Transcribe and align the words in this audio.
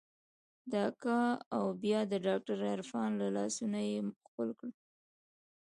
د 0.71 0.73
اکا 0.89 1.21
او 1.57 1.65
بيا 1.83 1.99
د 2.11 2.13
ډاکتر 2.25 2.57
عرفان 2.75 3.09
لاسونه 3.35 3.77
مې 3.85 3.99
ښکل 4.25 4.49
کړل. 4.57 4.71